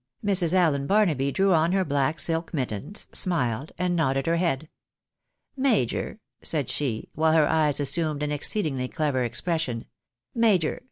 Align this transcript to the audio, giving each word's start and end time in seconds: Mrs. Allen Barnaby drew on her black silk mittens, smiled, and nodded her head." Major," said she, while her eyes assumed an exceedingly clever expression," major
Mrs. 0.25 0.55
Allen 0.55 0.87
Barnaby 0.87 1.31
drew 1.31 1.53
on 1.53 1.73
her 1.73 1.85
black 1.85 2.19
silk 2.19 2.55
mittens, 2.55 3.07
smiled, 3.13 3.71
and 3.77 3.95
nodded 3.95 4.25
her 4.25 4.37
head." 4.37 4.67
Major," 5.55 6.19
said 6.41 6.69
she, 6.69 7.09
while 7.13 7.33
her 7.33 7.47
eyes 7.47 7.79
assumed 7.79 8.23
an 8.23 8.31
exceedingly 8.31 8.87
clever 8.87 9.23
expression," 9.23 9.85
major 10.33 10.79